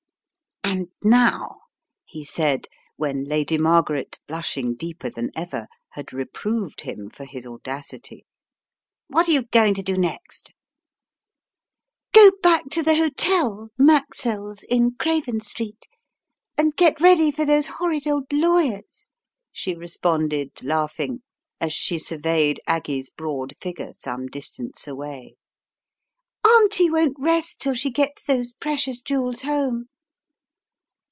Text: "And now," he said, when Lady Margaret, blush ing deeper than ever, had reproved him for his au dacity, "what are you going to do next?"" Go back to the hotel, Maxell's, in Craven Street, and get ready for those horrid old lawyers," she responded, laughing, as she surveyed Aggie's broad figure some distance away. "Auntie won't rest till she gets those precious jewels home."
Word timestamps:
"And 0.63 0.87
now," 1.03 1.59
he 2.05 2.23
said, 2.23 2.67
when 2.95 3.25
Lady 3.25 3.57
Margaret, 3.57 4.17
blush 4.25 4.55
ing 4.55 4.73
deeper 4.75 5.09
than 5.09 5.29
ever, 5.35 5.67
had 5.91 6.13
reproved 6.13 6.81
him 6.81 7.09
for 7.09 7.25
his 7.25 7.45
au 7.45 7.57
dacity, 7.57 8.25
"what 9.07 9.27
are 9.27 9.31
you 9.31 9.43
going 9.47 9.73
to 9.73 9.83
do 9.83 9.97
next?"" 9.97 10.53
Go 12.13 12.31
back 12.41 12.69
to 12.69 12.81
the 12.81 12.95
hotel, 12.95 13.69
Maxell's, 13.77 14.63
in 14.63 14.95
Craven 14.97 15.41
Street, 15.41 15.87
and 16.57 16.75
get 16.77 17.01
ready 17.01 17.31
for 17.31 17.43
those 17.43 17.67
horrid 17.67 18.07
old 18.07 18.31
lawyers," 18.31 19.09
she 19.51 19.75
responded, 19.75 20.63
laughing, 20.63 21.21
as 21.59 21.73
she 21.73 21.97
surveyed 21.99 22.61
Aggie's 22.65 23.09
broad 23.09 23.55
figure 23.57 23.91
some 23.93 24.27
distance 24.27 24.87
away. 24.87 25.35
"Auntie 26.47 26.89
won't 26.89 27.17
rest 27.19 27.59
till 27.59 27.73
she 27.75 27.91
gets 27.91 28.23
those 28.23 28.53
precious 28.53 29.01
jewels 29.01 29.41
home." 29.41 29.87